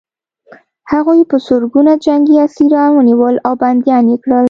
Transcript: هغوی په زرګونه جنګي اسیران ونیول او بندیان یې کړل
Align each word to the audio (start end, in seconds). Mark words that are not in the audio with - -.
هغوی 0.91 1.19
په 1.29 1.35
زرګونه 1.45 1.93
جنګي 2.05 2.35
اسیران 2.45 2.89
ونیول 2.93 3.35
او 3.47 3.53
بندیان 3.61 4.05
یې 4.11 4.17
کړل 4.23 4.39